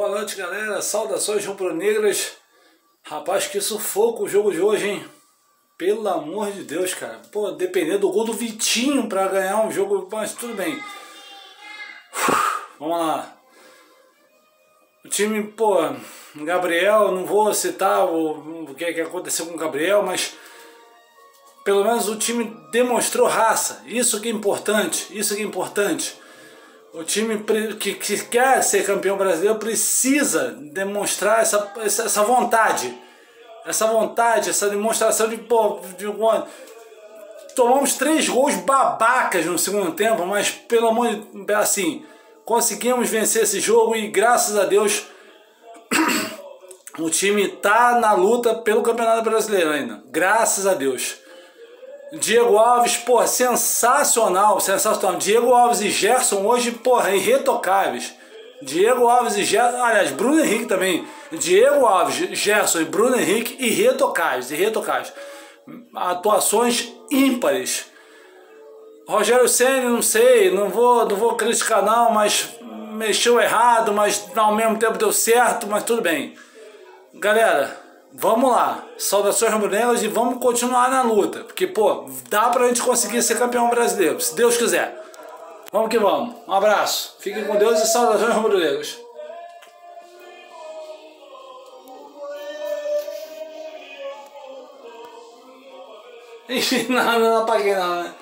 [0.00, 0.80] Boa noite, galera.
[0.80, 2.32] Saudações rubro-negras.
[3.02, 5.04] Rapaz, que sufoco o jogo de hoje, hein?
[5.76, 7.20] Pelo amor de Deus, cara.
[7.30, 10.82] Pô, dependendo do gol do Vitinho pra ganhar um jogo, mas tudo bem.
[12.78, 13.36] Vamos lá.
[15.04, 15.76] O time, pô,
[16.34, 20.32] Gabriel, não vou citar o, o que, é que aconteceu com o Gabriel, mas
[21.62, 23.82] pelo menos o time demonstrou raça.
[23.84, 26.18] Isso que é importante, isso que é importante.
[26.92, 27.44] O time
[27.78, 32.96] que, que quer ser campeão brasileiro precisa demonstrar essa, essa, essa vontade.
[33.64, 36.06] Essa vontade, essa demonstração de, pô, de,
[37.54, 42.04] tomamos três gols babacas no segundo tempo, mas pelo amor de assim,
[42.44, 45.06] conseguimos vencer esse jogo e graças a Deus
[46.98, 50.02] o time tá na luta pelo Campeonato Brasileiro ainda.
[50.10, 51.18] Graças a Deus.
[52.12, 55.16] Diego Alves, porra, sensacional, sensacional.
[55.16, 58.14] Diego Alves e Gerson hoje, porra, irretocáveis.
[58.62, 61.06] Diego Alves e Gerson, aliás, Bruno Henrique também.
[61.32, 65.12] Diego Alves, Gerson e Bruno Henrique, irretocáveis, irretocáveis.
[65.94, 67.86] Atuações ímpares.
[69.06, 72.48] Rogério Senna, não sei, não vou, não vou criticar não, mas
[72.92, 76.36] mexeu errado, mas ao mesmo tempo deu certo, mas tudo bem.
[77.14, 77.76] Galera,
[78.12, 78.84] vamos lá.
[78.98, 81.44] Saudações rubro-negras e vamos continuar na luta.
[81.44, 84.98] Porque, pô, dá pra gente conseguir ser campeão brasileiro, se Deus quiser.
[85.72, 86.34] Vamos que vamos.
[86.46, 87.16] Um abraço.
[87.20, 88.98] Fiquem com Deus e saudações rubro-negras.
[96.48, 98.12] Enfim, não, não apaguei não, né?